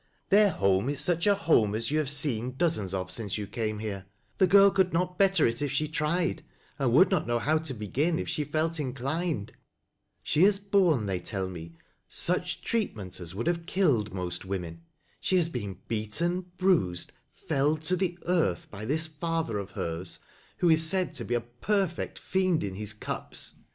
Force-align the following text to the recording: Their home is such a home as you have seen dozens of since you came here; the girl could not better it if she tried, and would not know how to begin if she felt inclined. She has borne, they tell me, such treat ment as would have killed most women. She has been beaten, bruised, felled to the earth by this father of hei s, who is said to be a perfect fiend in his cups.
Their 0.29 0.49
home 0.49 0.89
is 0.89 0.99
such 0.99 1.27
a 1.27 1.35
home 1.35 1.75
as 1.75 1.91
you 1.91 1.99
have 1.99 2.09
seen 2.09 2.55
dozens 2.55 2.91
of 2.91 3.11
since 3.11 3.37
you 3.37 3.45
came 3.45 3.77
here; 3.77 4.05
the 4.39 4.47
girl 4.47 4.71
could 4.71 4.93
not 4.93 5.19
better 5.19 5.45
it 5.45 5.61
if 5.61 5.71
she 5.71 5.87
tried, 5.87 6.43
and 6.79 6.91
would 6.91 7.11
not 7.11 7.27
know 7.27 7.37
how 7.37 7.59
to 7.59 7.73
begin 7.75 8.17
if 8.17 8.27
she 8.27 8.43
felt 8.43 8.79
inclined. 8.79 9.53
She 10.23 10.41
has 10.45 10.57
borne, 10.57 11.05
they 11.05 11.19
tell 11.19 11.49
me, 11.51 11.75
such 12.09 12.63
treat 12.63 12.95
ment 12.95 13.19
as 13.19 13.35
would 13.35 13.45
have 13.45 13.67
killed 13.67 14.11
most 14.11 14.43
women. 14.43 14.81
She 15.19 15.35
has 15.35 15.49
been 15.49 15.77
beaten, 15.87 16.47
bruised, 16.57 17.11
felled 17.31 17.83
to 17.83 17.95
the 17.95 18.17
earth 18.25 18.71
by 18.71 18.85
this 18.85 19.05
father 19.05 19.59
of 19.59 19.69
hei 19.69 20.01
s, 20.01 20.17
who 20.57 20.69
is 20.71 20.81
said 20.83 21.13
to 21.13 21.23
be 21.23 21.35
a 21.35 21.41
perfect 21.41 22.17
fiend 22.17 22.63
in 22.63 22.73
his 22.73 22.91
cups. 22.91 23.53